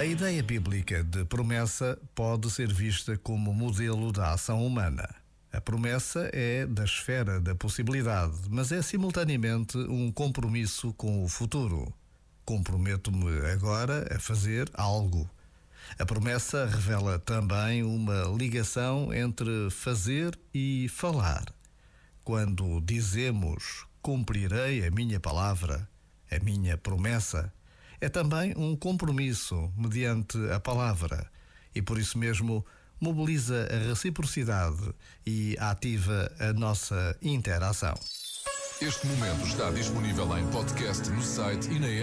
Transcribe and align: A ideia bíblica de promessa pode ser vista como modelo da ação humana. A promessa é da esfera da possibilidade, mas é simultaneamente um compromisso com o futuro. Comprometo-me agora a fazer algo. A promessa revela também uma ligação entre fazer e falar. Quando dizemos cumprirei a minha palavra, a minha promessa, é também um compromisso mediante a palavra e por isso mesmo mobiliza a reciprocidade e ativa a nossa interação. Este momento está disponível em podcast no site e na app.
A 0.00 0.06
ideia 0.06 0.42
bíblica 0.42 1.04
de 1.04 1.26
promessa 1.26 1.98
pode 2.14 2.50
ser 2.50 2.72
vista 2.72 3.18
como 3.18 3.52
modelo 3.52 4.10
da 4.10 4.32
ação 4.32 4.66
humana. 4.66 5.06
A 5.52 5.60
promessa 5.60 6.30
é 6.32 6.64
da 6.64 6.84
esfera 6.84 7.38
da 7.38 7.54
possibilidade, 7.54 8.34
mas 8.48 8.72
é 8.72 8.80
simultaneamente 8.80 9.76
um 9.76 10.10
compromisso 10.10 10.94
com 10.94 11.22
o 11.22 11.28
futuro. 11.28 11.92
Comprometo-me 12.46 13.44
agora 13.52 14.08
a 14.10 14.18
fazer 14.18 14.70
algo. 14.72 15.28
A 15.98 16.06
promessa 16.06 16.64
revela 16.64 17.18
também 17.18 17.82
uma 17.82 18.22
ligação 18.34 19.12
entre 19.12 19.68
fazer 19.68 20.34
e 20.54 20.88
falar. 20.88 21.44
Quando 22.24 22.80
dizemos 22.80 23.84
cumprirei 24.00 24.86
a 24.86 24.90
minha 24.90 25.20
palavra, 25.20 25.86
a 26.30 26.42
minha 26.42 26.78
promessa, 26.78 27.52
é 28.00 28.08
também 28.08 28.54
um 28.56 28.74
compromisso 28.74 29.72
mediante 29.76 30.38
a 30.50 30.58
palavra 30.58 31.30
e 31.74 31.82
por 31.82 31.98
isso 31.98 32.18
mesmo 32.18 32.64
mobiliza 33.00 33.68
a 33.70 33.88
reciprocidade 33.88 34.94
e 35.26 35.56
ativa 35.58 36.30
a 36.38 36.52
nossa 36.52 37.16
interação. 37.22 37.94
Este 38.80 39.06
momento 39.06 39.46
está 39.46 39.70
disponível 39.70 40.38
em 40.38 40.46
podcast 40.50 41.08
no 41.10 41.22
site 41.22 41.70
e 41.70 41.78
na 41.78 41.86
app. 41.86 41.98